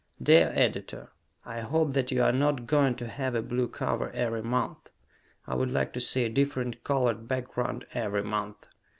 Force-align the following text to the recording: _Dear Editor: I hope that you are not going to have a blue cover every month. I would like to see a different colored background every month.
_Dear 0.23 0.51
Editor: 0.55 1.11
I 1.45 1.59
hope 1.59 1.91
that 1.93 2.09
you 2.11 2.23
are 2.23 2.31
not 2.31 2.65
going 2.65 2.95
to 2.95 3.07
have 3.07 3.35
a 3.35 3.43
blue 3.43 3.67
cover 3.67 4.09
every 4.15 4.41
month. 4.41 4.89
I 5.45 5.53
would 5.53 5.69
like 5.69 5.93
to 5.93 5.99
see 5.99 6.25
a 6.25 6.27
different 6.27 6.83
colored 6.83 7.27
background 7.27 7.85
every 7.93 8.23
month. 8.23 8.65